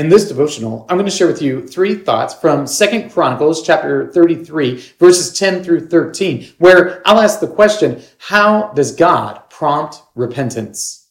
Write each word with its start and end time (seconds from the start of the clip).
In 0.00 0.08
this 0.08 0.28
devotional, 0.28 0.86
I'm 0.88 0.96
going 0.96 1.10
to 1.10 1.14
share 1.14 1.26
with 1.26 1.42
you 1.42 1.68
three 1.68 1.94
thoughts 1.94 2.32
from 2.32 2.66
Second 2.66 3.12
Chronicles 3.12 3.62
chapter 3.62 4.10
33, 4.10 4.76
verses 4.98 5.38
10 5.38 5.62
through 5.62 5.88
13, 5.88 6.54
where 6.56 7.06
I'll 7.06 7.20
ask 7.20 7.38
the 7.38 7.46
question, 7.46 8.02
how 8.16 8.72
does 8.72 8.96
God 8.96 9.42
prompt 9.50 10.02
repentance? 10.14 11.10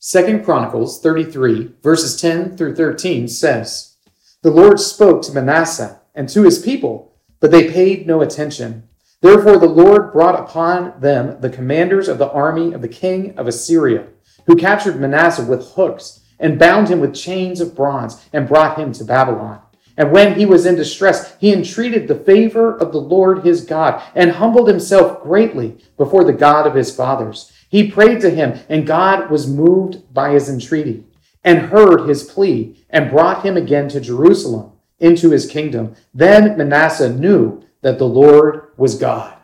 Second 0.00 0.44
Chronicles 0.44 1.00
33, 1.00 1.74
verses 1.80 2.20
10 2.20 2.56
through 2.56 2.74
13 2.74 3.28
says, 3.28 3.98
The 4.42 4.50
Lord 4.50 4.80
spoke 4.80 5.22
to 5.22 5.32
Manasseh 5.32 6.00
and 6.12 6.28
to 6.30 6.42
his 6.42 6.58
people, 6.58 7.14
but 7.38 7.52
they 7.52 7.70
paid 7.70 8.04
no 8.04 8.20
attention. 8.20 8.88
Therefore 9.24 9.56
the 9.56 9.66
Lord 9.66 10.12
brought 10.12 10.38
upon 10.38 11.00
them 11.00 11.40
the 11.40 11.48
commanders 11.48 12.08
of 12.08 12.18
the 12.18 12.30
army 12.30 12.74
of 12.74 12.82
the 12.82 12.88
king 12.88 13.34
of 13.38 13.48
Assyria, 13.48 14.08
who 14.44 14.54
captured 14.54 15.00
Manasseh 15.00 15.46
with 15.46 15.72
hooks 15.72 16.20
and 16.38 16.58
bound 16.58 16.90
him 16.90 17.00
with 17.00 17.14
chains 17.14 17.58
of 17.62 17.74
bronze 17.74 18.22
and 18.34 18.46
brought 18.46 18.78
him 18.78 18.92
to 18.92 19.02
Babylon. 19.02 19.62
And 19.96 20.12
when 20.12 20.34
he 20.34 20.44
was 20.44 20.66
in 20.66 20.74
distress, 20.74 21.36
he 21.38 21.54
entreated 21.54 22.06
the 22.06 22.16
favor 22.16 22.76
of 22.76 22.92
the 22.92 23.00
Lord 23.00 23.46
his 23.46 23.64
God 23.64 24.02
and 24.14 24.32
humbled 24.32 24.68
himself 24.68 25.22
greatly 25.22 25.78
before 25.96 26.24
the 26.24 26.34
God 26.34 26.66
of 26.66 26.74
his 26.74 26.94
fathers. 26.94 27.50
He 27.70 27.90
prayed 27.90 28.20
to 28.20 28.30
him, 28.30 28.60
and 28.68 28.86
God 28.86 29.30
was 29.30 29.48
moved 29.48 30.12
by 30.12 30.32
his 30.32 30.50
entreaty 30.50 31.02
and 31.42 31.70
heard 31.70 32.06
his 32.10 32.24
plea 32.24 32.76
and 32.90 33.10
brought 33.10 33.42
him 33.42 33.56
again 33.56 33.88
to 33.88 34.02
Jerusalem 34.02 34.72
into 34.98 35.30
his 35.30 35.46
kingdom. 35.46 35.94
Then 36.12 36.58
Manasseh 36.58 37.08
knew 37.08 37.64
that 37.84 37.98
the 37.98 38.08
Lord 38.08 38.68
was 38.78 38.94
God. 38.94 39.36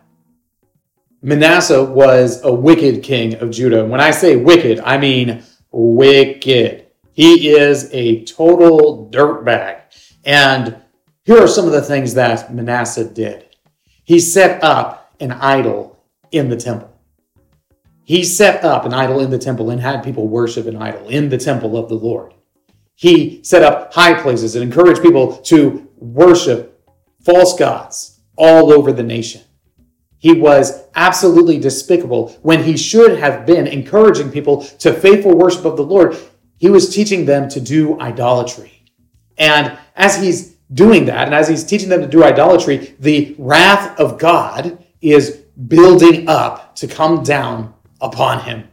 Manasseh 1.21 1.85
was 1.85 2.43
a 2.43 2.51
wicked 2.53 3.03
king 3.03 3.35
of 3.35 3.51
Judah. 3.51 3.85
When 3.85 4.01
I 4.01 4.13
say 4.13 4.37
wicked, 4.37 4.81
I 4.81 4.97
mean 4.97 5.43
wicked. 5.71 6.87
He 7.13 7.51
is 7.51 7.91
a 7.93 8.25
total 8.25 9.11
dirtbag. 9.13 9.83
And 10.25 10.75
here 11.25 11.43
are 11.43 11.47
some 11.47 11.67
of 11.67 11.73
the 11.73 11.83
things 11.83 12.15
that 12.15 12.53
Manasseh 12.55 13.05
did. 13.05 13.45
He 14.05 14.19
set 14.19 14.65
up 14.65 15.13
an 15.21 15.33
idol 15.33 16.03
in 16.33 16.49
the 16.49 16.57
temple. 16.57 16.91
He 18.05 18.25
set 18.25 18.65
up 18.65 18.87
an 18.87 18.95
idol 18.95 19.21
in 19.21 19.29
the 19.29 19.39
temple 19.39 19.69
and 19.69 19.83
had 19.83 20.03
people 20.03 20.29
worship 20.29 20.67
an 20.67 20.81
idol 20.81 21.11
in 21.11 21.29
the 21.29 21.37
temple 21.37 21.77
of 21.77 21.91
the 21.91 21.95
Lord. 21.95 22.33
He 22.95 23.45
set 23.45 23.63
up 23.63 23.93
high 23.93 24.15
places 24.15 24.57
and 24.57 24.65
encouraged 24.65 25.03
people 25.03 25.37
to 25.43 25.87
worship 25.99 26.89
false 27.23 27.59
gods 27.59 28.10
all 28.41 28.73
over 28.73 28.91
the 28.91 29.03
nation. 29.03 29.43
He 30.17 30.33
was 30.33 30.83
absolutely 30.95 31.59
despicable 31.59 32.31
when 32.43 32.65
he 32.65 32.77
should 32.77 33.19
have 33.19 33.47
been 33.47 33.67
encouraging 33.67 34.31
people 34.33 34.63
to 34.81 34.93
faithful 34.93 35.37
worship 35.37 35.67
of 35.67 35.77
the 35.77 35.85
Lord. 35.85 36.17
He 36.57 36.71
was 36.71 36.95
teaching 36.95 37.27
them 37.27 37.49
to 37.51 37.61
do 37.61 38.01
idolatry. 38.01 38.83
And 39.37 39.79
as 39.95 40.21
he's 40.21 40.57
doing 40.73 41.05
that, 41.07 41.27
and 41.27 41.35
as 41.35 41.49
he's 41.49 41.65
teaching 41.65 41.91
them 41.91 42.01
to 42.01 42.07
do 42.07 42.25
idolatry, 42.25 42.95
the 42.99 43.35
wrath 43.39 43.99
of 44.01 44.19
God 44.19 44.83
is 45.03 45.43
building 45.69 46.29
up 46.29 46.75
to 46.77 46.87
come 46.87 47.23
down 47.23 47.75
upon 48.01 48.41
him. 48.41 48.69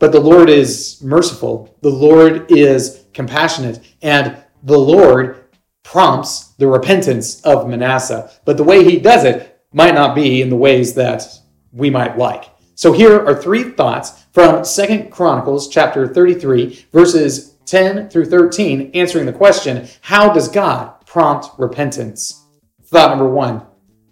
But 0.00 0.12
the 0.12 0.20
Lord 0.20 0.50
is 0.50 1.00
merciful, 1.02 1.76
the 1.82 1.90
Lord 1.90 2.50
is 2.50 3.04
compassionate, 3.14 3.80
and 4.02 4.36
the 4.62 4.78
Lord 4.78 5.47
prompts 5.88 6.48
the 6.58 6.66
repentance 6.66 7.40
of 7.46 7.66
Manasseh. 7.66 8.30
But 8.44 8.58
the 8.58 8.64
way 8.64 8.84
he 8.84 8.98
does 8.98 9.24
it 9.24 9.58
might 9.72 9.94
not 9.94 10.14
be 10.14 10.42
in 10.42 10.50
the 10.50 10.56
ways 10.56 10.92
that 10.94 11.26
we 11.72 11.88
might 11.88 12.18
like. 12.18 12.44
So 12.74 12.92
here 12.92 13.18
are 13.26 13.34
three 13.34 13.70
thoughts 13.70 14.26
from 14.32 14.66
Second 14.66 15.10
Chronicles 15.10 15.66
chapter 15.66 16.06
33 16.06 16.88
verses 16.92 17.54
10 17.64 18.10
through 18.10 18.26
13 18.26 18.90
answering 18.92 19.24
the 19.24 19.32
question, 19.32 19.88
how 20.02 20.30
does 20.30 20.48
God 20.48 20.92
prompt 21.06 21.58
repentance? 21.58 22.44
Thought 22.84 23.08
number 23.08 23.28
1, 23.28 23.62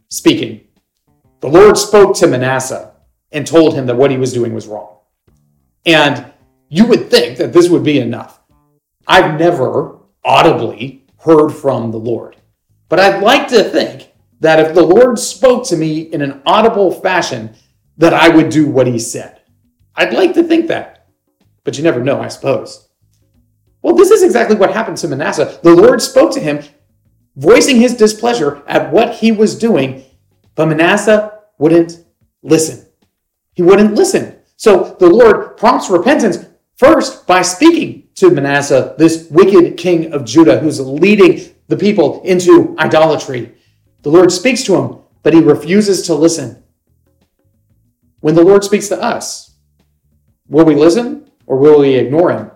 speaking. 0.09 0.63
The 1.41 1.49
Lord 1.49 1.77
spoke 1.77 2.17
to 2.17 2.27
Manasseh 2.27 2.95
and 3.33 3.47
told 3.47 3.75
him 3.75 3.85
that 3.85 3.97
what 3.97 4.11
he 4.11 4.17
was 4.17 4.33
doing 4.33 4.55
was 4.55 4.67
wrong. 4.67 4.97
And 5.85 6.33
you 6.71 6.87
would 6.87 7.11
think 7.11 7.37
that 7.37 7.53
this 7.53 7.69
would 7.69 7.85
be 7.85 7.99
enough. 7.99 8.41
I've 9.07 9.39
never 9.39 9.99
audibly 10.25 11.06
heard 11.27 11.51
from 11.51 11.91
the 11.91 11.99
Lord. 11.99 12.37
But 12.89 13.01
I'd 13.01 13.23
like 13.23 13.49
to 13.49 13.65
think 13.65 14.13
that 14.41 14.61
if 14.61 14.75
the 14.75 14.83
Lord 14.83 15.19
spoke 15.19 15.67
to 15.67 15.77
me 15.77 16.01
in 16.01 16.23
an 16.23 16.41
audible 16.47 16.93
fashion, 16.93 17.55
that 17.99 18.15
I 18.15 18.29
would 18.29 18.49
do 18.49 18.69
what 18.69 18.87
he 18.87 18.99
said. 18.99 19.41
I'd 19.95 20.13
like 20.13 20.35
to 20.35 20.45
think 20.45 20.69
that. 20.69 21.09
But 21.65 21.77
you 21.77 21.85
never 21.85 22.03
know, 22.03 22.21
I 22.21 22.29
suppose. 22.29 22.89
Well, 23.83 23.97
this 23.97 24.11
is 24.11 24.23
exactly 24.23 24.57
what 24.57 24.73
happened 24.73 24.99
to 24.99 25.09
Manasseh. 25.09 25.59
The 25.63 25.75
Lord 25.75 26.01
spoke 26.01 26.33
to 26.35 26.41
him, 26.41 26.63
voicing 27.35 27.77
his 27.77 27.97
displeasure 27.97 28.63
at 28.67 28.93
what 28.93 29.17
he 29.17 29.33
was 29.33 29.59
doing, 29.59 30.05
but 30.55 30.67
Manasseh 30.67 31.41
wouldn't 31.59 32.05
listen. 32.43 32.87
He 33.55 33.63
wouldn't 33.63 33.95
listen. 33.95 34.39
So 34.57 34.97
the 34.99 35.09
Lord 35.09 35.57
prompts 35.57 35.91
repentance 35.91 36.45
first 36.77 37.27
by 37.27 37.43
speaking 37.43 38.06
to 38.17 38.31
Manasseh, 38.31 38.95
this 38.99 39.29
wicked 39.31 39.77
king 39.77 40.13
of 40.13 40.25
Judah 40.25 40.59
who's 40.59 40.81
leading 40.81 41.55
the 41.69 41.77
people 41.77 42.23
into 42.23 42.75
idolatry. 42.79 43.55
The 44.03 44.11
Lord 44.11 44.33
speaks 44.33 44.63
to 44.65 44.77
him, 44.77 44.99
but 45.23 45.35
he 45.35 45.41
refuses 45.41 46.07
to 46.07 46.15
listen. 46.15 46.63
When 48.21 48.35
the 48.35 48.45
Lord 48.45 48.65
speaks 48.65 48.89
to 48.89 49.01
us, 49.01 49.55
will 50.49 50.65
we 50.65 50.75
listen 50.75 51.31
or 51.47 51.59
will 51.59 51.81
we 51.81 51.95
ignore 51.95 52.33
him? 52.33 52.51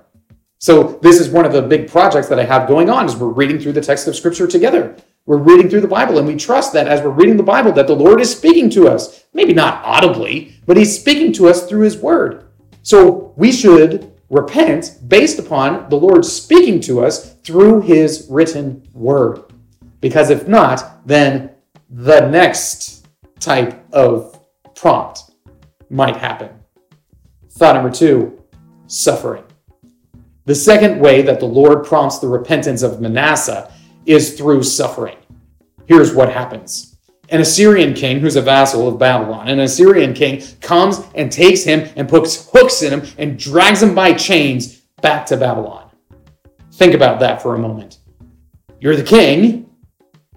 So 0.58 0.98
this 1.02 1.20
is 1.20 1.28
one 1.28 1.44
of 1.44 1.52
the 1.52 1.62
big 1.62 1.90
projects 1.90 2.28
that 2.28 2.40
I 2.40 2.44
have 2.44 2.68
going 2.68 2.88
on 2.88 3.06
is 3.06 3.16
we're 3.16 3.28
reading 3.28 3.58
through 3.58 3.72
the 3.72 3.80
text 3.80 4.08
of 4.08 4.16
scripture 4.16 4.46
together. 4.46 4.96
We're 5.26 5.38
reading 5.38 5.68
through 5.68 5.82
the 5.82 5.88
Bible 5.88 6.18
and 6.18 6.26
we 6.26 6.36
trust 6.36 6.72
that 6.72 6.88
as 6.88 7.02
we're 7.02 7.10
reading 7.10 7.36
the 7.36 7.42
Bible 7.42 7.72
that 7.72 7.86
the 7.86 7.94
Lord 7.94 8.20
is 8.20 8.34
speaking 8.34 8.70
to 8.70 8.88
us. 8.88 9.24
Maybe 9.34 9.52
not 9.52 9.84
audibly, 9.84 10.54
but 10.66 10.76
he's 10.78 10.98
speaking 10.98 11.32
to 11.34 11.48
us 11.48 11.68
through 11.68 11.82
his 11.82 11.98
word. 11.98 12.48
So 12.82 13.34
we 13.36 13.52
should 13.52 14.09
repent 14.30 14.98
based 15.08 15.38
upon 15.38 15.90
the 15.90 15.96
Lord 15.96 16.24
speaking 16.24 16.80
to 16.82 17.04
us 17.04 17.34
through 17.40 17.82
his 17.82 18.26
written 18.30 18.88
word. 18.92 19.42
Because 20.00 20.30
if 20.30 20.48
not, 20.48 21.06
then 21.06 21.50
the 21.90 22.28
next 22.28 23.06
type 23.40 23.84
of 23.92 24.40
prompt 24.74 25.32
might 25.90 26.16
happen. 26.16 26.50
Thought 27.50 27.74
number 27.74 27.90
two 27.90 28.40
suffering. 28.86 29.44
The 30.46 30.54
second 30.54 31.00
way 31.00 31.22
that 31.22 31.40
the 31.40 31.46
Lord 31.46 31.84
prompts 31.84 32.18
the 32.18 32.28
repentance 32.28 32.82
of 32.82 33.00
Manasseh 33.00 33.72
is 34.06 34.38
through 34.38 34.62
suffering. 34.62 35.16
Here's 35.86 36.14
what 36.14 36.32
happens. 36.32 36.89
An 37.30 37.40
Assyrian 37.40 37.94
king 37.94 38.18
who's 38.18 38.34
a 38.34 38.42
vassal 38.42 38.88
of 38.88 38.98
Babylon, 38.98 39.48
an 39.48 39.60
Assyrian 39.60 40.14
king 40.14 40.42
comes 40.60 41.00
and 41.14 41.30
takes 41.30 41.62
him 41.62 41.88
and 41.94 42.08
puts 42.08 42.50
hooks 42.50 42.82
in 42.82 42.92
him 42.92 43.08
and 43.18 43.38
drags 43.38 43.82
him 43.82 43.94
by 43.94 44.12
chains 44.12 44.80
back 45.00 45.26
to 45.26 45.36
Babylon. 45.36 45.90
Think 46.72 46.94
about 46.94 47.20
that 47.20 47.40
for 47.40 47.54
a 47.54 47.58
moment. 47.58 47.98
You're 48.80 48.96
the 48.96 49.04
king, 49.04 49.70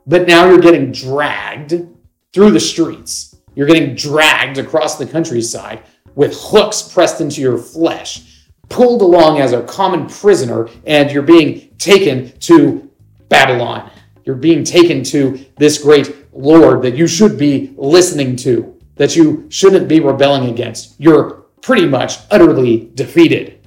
but 0.06 0.28
now 0.28 0.48
you're 0.48 0.60
getting 0.60 0.92
dragged 0.92 1.88
through 2.32 2.52
the 2.52 2.60
streets. 2.60 3.38
You're 3.56 3.68
getting 3.68 3.96
dragged 3.96 4.60
across 4.60 4.98
the 4.98 5.06
countryside 5.08 5.82
with 6.14 6.36
hooks 6.40 6.84
pressed 6.84 7.22
into 7.22 7.42
your 7.42 7.58
flesh 7.58 8.34
pulled 8.70 9.02
along 9.02 9.40
as 9.40 9.54
a 9.54 9.62
common 9.64 10.08
prisoner 10.08 10.68
and 10.86 11.12
you're 11.12 11.22
being 11.22 11.70
taken 11.78 12.32
to 12.40 12.90
Babylon. 13.30 13.90
You're 14.26 14.36
being 14.36 14.64
taken 14.64 15.04
to 15.06 15.46
this 15.58 15.82
great 15.82 16.23
Lord 16.34 16.82
that 16.82 16.96
you 16.96 17.08
should 17.08 17.38
be 17.38 17.74
listening 17.78 18.36
to, 18.38 18.80
that 18.96 19.16
you 19.16 19.48
shouldn't 19.50 19.88
be 19.88 20.00
rebelling 20.00 20.50
against. 20.50 21.00
You're 21.00 21.46
pretty 21.62 21.88
much 21.88 22.18
utterly 22.32 22.92
defeated. 22.96 23.66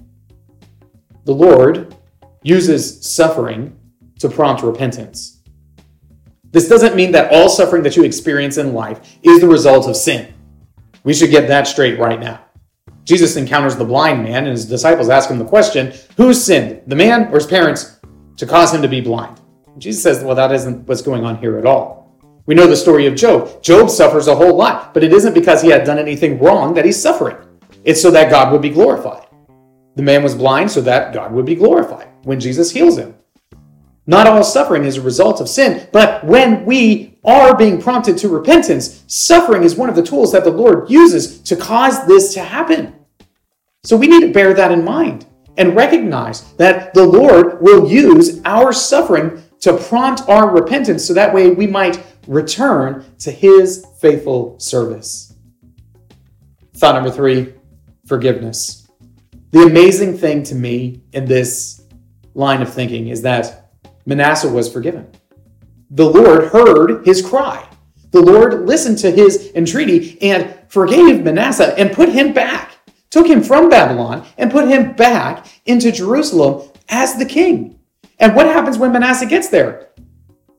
The 1.24 1.34
Lord 1.34 1.94
uses 2.42 3.04
suffering 3.04 3.76
to 4.20 4.28
prompt 4.28 4.62
repentance. 4.62 5.42
This 6.52 6.68
doesn't 6.68 6.96
mean 6.96 7.12
that 7.12 7.32
all 7.32 7.48
suffering 7.48 7.82
that 7.82 7.96
you 7.96 8.04
experience 8.04 8.56
in 8.56 8.72
life 8.72 9.18
is 9.22 9.40
the 9.40 9.48
result 9.48 9.88
of 9.88 9.96
sin. 9.96 10.32
We 11.04 11.12
should 11.12 11.30
get 11.30 11.48
that 11.48 11.66
straight 11.66 11.98
right 11.98 12.20
now. 12.20 12.40
Jesus 13.04 13.36
encounters 13.36 13.76
the 13.76 13.84
blind 13.84 14.24
man, 14.24 14.44
and 14.44 14.48
his 14.48 14.66
disciples 14.66 15.08
ask 15.08 15.30
him 15.30 15.38
the 15.38 15.44
question 15.44 15.92
Who 16.16 16.34
sinned, 16.34 16.82
the 16.86 16.96
man 16.96 17.28
or 17.28 17.34
his 17.34 17.46
parents, 17.46 18.00
to 18.36 18.46
cause 18.46 18.74
him 18.74 18.82
to 18.82 18.88
be 18.88 19.00
blind? 19.00 19.40
Jesus 19.78 20.02
says, 20.02 20.24
Well, 20.24 20.34
that 20.34 20.52
isn't 20.52 20.88
what's 20.88 21.02
going 21.02 21.24
on 21.24 21.36
here 21.38 21.58
at 21.58 21.66
all. 21.66 22.05
We 22.46 22.54
know 22.54 22.69
the 22.69 22.76
story 22.76 23.06
of 23.06 23.16
Job. 23.16 23.60
Job 23.60 23.90
suffers 23.90 24.28
a 24.28 24.37
whole 24.37 24.56
lot, 24.56 24.94
but 24.94 25.02
it 25.02 25.12
isn't 25.12 25.34
because 25.34 25.60
he 25.60 25.69
had 25.69 25.84
done 25.84 25.98
anything 25.98 26.38
wrong 26.38 26.75
that 26.75 26.84
he's 26.84 27.00
suffering. 27.00 27.37
It's 27.84 28.00
so 28.00 28.10
that 28.12 28.31
God 28.31 28.52
would 28.52 28.62
be 28.62 28.70
glorified. 28.70 29.26
The 29.96 30.02
man 30.02 30.22
was 30.22 30.34
blind 30.34 30.70
so 30.70 30.81
that 30.82 31.12
God 31.12 31.32
would 31.32 31.44
be 31.44 31.56
glorified 31.56 32.08
when 32.22 32.38
Jesus 32.38 32.70
heals 32.70 32.98
him. 32.98 33.16
Not 34.06 34.28
all 34.28 34.44
suffering 34.44 34.84
is 34.84 34.96
a 34.96 35.02
result 35.02 35.40
of 35.40 35.48
sin, 35.48 35.88
but 35.90 36.25
when 36.25 36.64
we 36.64 37.19
are 37.25 37.56
being 37.56 37.82
prompted 37.82 38.16
to 38.19 38.28
repentance, 38.28 39.02
suffering 39.08 39.64
is 39.64 39.75
one 39.75 39.88
of 39.88 39.96
the 39.96 40.02
tools 40.02 40.31
that 40.31 40.44
the 40.44 40.50
Lord 40.50 40.88
uses 40.88 41.40
to 41.40 41.56
cause 41.56 42.06
this 42.06 42.32
to 42.34 42.40
happen. 42.40 42.94
So 43.82 43.96
we 43.96 44.06
need 44.06 44.20
to 44.20 44.32
bear 44.32 44.54
that 44.54 44.70
in 44.70 44.84
mind 44.84 45.26
and 45.56 45.75
recognize 45.75 46.52
that 46.54 46.94
the 46.94 47.04
Lord 47.04 47.60
will 47.60 47.88
use 47.88 48.40
our 48.44 48.72
suffering 48.72 49.42
to 49.60 49.76
prompt 49.76 50.28
our 50.28 50.50
repentance 50.50 51.04
so 51.04 51.14
that 51.14 51.34
way 51.34 51.50
we 51.50 51.66
might 51.66 52.15
return 52.26 53.05
to 53.19 53.31
his 53.31 53.87
faithful 54.00 54.58
service. 54.58 55.34
Thought 56.76 56.94
number 56.96 57.11
three 57.11 57.55
forgiveness. 58.06 58.88
The 59.50 59.62
amazing 59.62 60.19
thing 60.19 60.43
to 60.44 60.55
me 60.55 61.02
in 61.12 61.25
this 61.25 61.82
line 62.34 62.62
of 62.62 62.73
thinking 62.73 63.08
is 63.08 63.23
that 63.23 63.70
Manasseh 64.05 64.49
was 64.49 64.70
forgiven. 64.73 65.11
The 65.90 66.08
Lord 66.08 66.49
heard 66.49 67.06
his 67.06 67.26
cry. 67.26 67.69
The 68.11 68.20
Lord 68.20 68.67
listened 68.67 68.99
to 68.99 69.11
his 69.11 69.52
entreaty 69.55 70.20
and 70.23 70.55
forgave 70.69 71.25
Manasseh 71.25 71.78
and 71.78 71.93
put 71.93 72.08
him 72.08 72.32
back, 72.32 72.73
took 73.11 73.26
him 73.26 73.43
from 73.43 73.69
Babylon 73.69 74.26
and 74.38 74.50
put 74.50 74.69
him 74.69 74.93
back 74.93 75.46
into 75.67 75.93
Jerusalem 75.93 76.69
as 76.88 77.17
the 77.17 77.25
king. 77.25 77.78
And 78.19 78.34
what 78.34 78.46
happens 78.46 78.78
when 78.78 78.93
Manasseh 78.93 79.26
gets 79.26 79.49
there? 79.49 79.85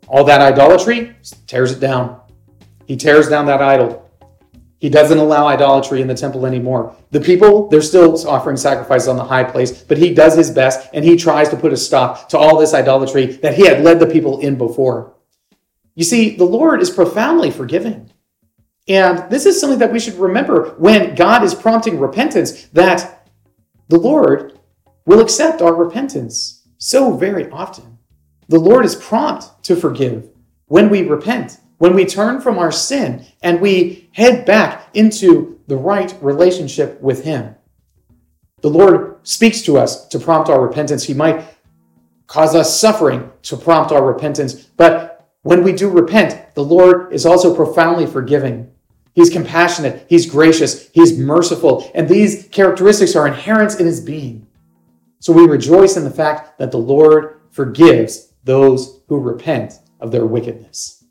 All 0.07 0.23
that 0.23 0.41
idolatry 0.41 1.15
tears 1.45 1.71
it 1.71 1.79
down. 1.79 2.21
He 2.85 2.95
tears 2.95 3.27
down 3.27 3.45
that 3.47 3.61
idol. 3.61 4.09
He 4.79 4.89
doesn't 4.89 5.17
allow 5.17 5.47
idolatry 5.47 6.01
in 6.01 6.07
the 6.07 6.13
temple 6.13 6.45
anymore. 6.45 6.95
The 7.09 7.19
people, 7.19 7.67
they're 7.67 7.81
still 7.81 8.15
offering 8.27 8.57
sacrifices 8.57 9.07
on 9.07 9.15
the 9.15 9.23
high 9.23 9.43
place, 9.43 9.81
but 9.81 9.97
he 9.97 10.13
does 10.13 10.35
his 10.35 10.51
best 10.51 10.87
and 10.93 11.03
he 11.03 11.15
tries 11.15 11.49
to 11.49 11.57
put 11.57 11.73
a 11.73 11.77
stop 11.77 12.29
to 12.29 12.37
all 12.37 12.57
this 12.57 12.73
idolatry 12.73 13.25
that 13.37 13.55
he 13.55 13.65
had 13.65 13.83
led 13.83 13.99
the 13.99 14.05
people 14.05 14.39
in 14.39 14.55
before. 14.57 15.15
You 15.95 16.03
see, 16.03 16.35
the 16.35 16.45
Lord 16.45 16.81
is 16.81 16.91
profoundly 16.91 17.49
forgiving. 17.49 18.11
And 18.87 19.29
this 19.29 19.45
is 19.45 19.59
something 19.59 19.79
that 19.79 19.91
we 19.91 19.99
should 19.99 20.13
remember 20.15 20.75
when 20.77 21.15
God 21.15 21.43
is 21.43 21.55
prompting 21.55 21.99
repentance, 21.99 22.65
that 22.67 23.27
the 23.89 23.97
Lord 23.97 24.59
will 25.05 25.19
accept 25.19 25.61
our 25.61 25.73
repentance 25.73 26.67
so 26.77 27.17
very 27.17 27.49
often. 27.49 27.96
The 28.49 28.59
Lord 28.59 28.85
is 28.85 28.95
prompt 28.95 29.63
to 29.63 29.75
forgive 29.75 30.29
when 30.67 30.89
we 30.89 31.03
repent, 31.03 31.59
when 31.79 31.93
we 31.93 32.05
turn 32.05 32.39
from 32.39 32.57
our 32.57 32.71
sin 32.71 33.25
and 33.41 33.59
we 33.59 34.09
head 34.13 34.45
back 34.45 34.89
into 34.93 35.59
the 35.67 35.75
right 35.75 36.15
relationship 36.21 36.99
with 37.01 37.23
Him. 37.23 37.55
The 38.61 38.69
Lord 38.69 39.19
speaks 39.27 39.61
to 39.63 39.77
us 39.77 40.07
to 40.07 40.19
prompt 40.19 40.49
our 40.49 40.61
repentance. 40.61 41.03
He 41.03 41.13
might 41.13 41.45
cause 42.27 42.55
us 42.55 42.79
suffering 42.79 43.29
to 43.43 43.57
prompt 43.57 43.91
our 43.91 44.05
repentance, 44.05 44.55
but 44.55 45.29
when 45.43 45.63
we 45.63 45.73
do 45.73 45.89
repent, 45.89 46.55
the 46.55 46.63
Lord 46.63 47.13
is 47.13 47.25
also 47.25 47.55
profoundly 47.55 48.05
forgiving. 48.05 48.71
He's 49.13 49.29
compassionate, 49.29 50.05
He's 50.09 50.29
gracious, 50.29 50.89
He's 50.89 51.17
merciful, 51.17 51.89
and 51.95 52.07
these 52.07 52.47
characteristics 52.49 53.15
are 53.15 53.27
inherent 53.27 53.79
in 53.79 53.85
His 53.85 54.01
being. 54.01 54.47
So 55.19 55.33
we 55.33 55.45
rejoice 55.45 55.97
in 55.97 56.03
the 56.03 56.11
fact 56.11 56.57
that 56.59 56.71
the 56.71 56.77
Lord 56.77 57.41
forgives 57.49 58.33
those 58.47 59.01
who 59.07 59.19
repent 59.19 59.73
of 59.99 60.11
their 60.11 60.25
wickedness. 60.25 61.03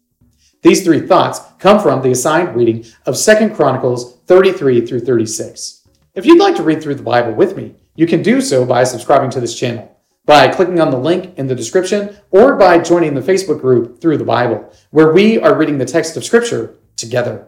These 0.63 0.83
three 0.83 1.07
thoughts 1.07 1.39
come 1.61 1.81
from 1.81 2.03
the 2.03 2.11
assigned 2.11 2.57
reading 2.57 2.85
of 3.05 3.17
2 3.17 3.51
Chronicles 3.51 4.17
33 4.27 4.85
through 4.85 5.01
36. 5.01 5.87
If 6.15 6.27
you'd 6.27 6.41
like 6.41 6.57
to 6.57 6.65
read 6.65 6.83
through 6.83 6.97
the 6.97 7.05
Bible 7.05 7.33
with 7.33 7.57
me, 7.57 7.77
you 7.95 8.07
can 8.07 8.23
do 8.23 8.41
so 8.41 8.65
by 8.65 8.83
subscribing 8.83 9.31
to 9.31 9.41
this 9.41 9.57
channel, 9.57 9.97
by 10.25 10.49
clicking 10.49 10.81
on 10.81 10.91
the 10.91 10.99
link 10.99 11.39
in 11.39 11.47
the 11.47 11.55
description, 11.55 12.17
or 12.31 12.57
by 12.57 12.79
joining 12.79 13.15
the 13.15 13.21
Facebook 13.21 13.61
group 13.61 14.01
Through 14.01 14.19
the 14.19 14.25
Bible, 14.25 14.73
where 14.91 15.13
we 15.13 15.39
are 15.39 15.57
reading 15.57 15.79
the 15.79 15.85
text 15.85 16.17
of 16.17 16.25
Scripture 16.25 16.75
together. 16.97 17.47